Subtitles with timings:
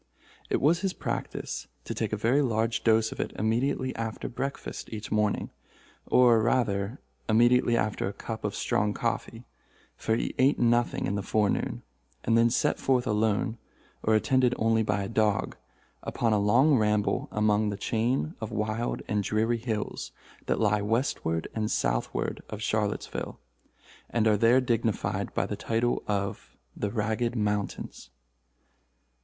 [0.49, 4.91] It was his practice to take a very large dose of it immediately after breakfast
[4.91, 9.45] each morning—or, rather, immediately after a cup of strong coffee,
[9.95, 13.59] for he ate nothing in the forenoon—and then set forth alone,
[14.01, 15.55] or attended only by a dog,
[16.01, 20.11] upon a long ramble among the chain of wild and dreary hills
[20.47, 23.39] that lie westward and southward of Charlottesville,
[24.09, 28.09] and are there dignified by the title of the Ragged Mountains.